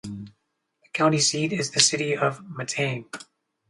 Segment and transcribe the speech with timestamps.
[0.01, 3.05] The county seat is the city of Matane.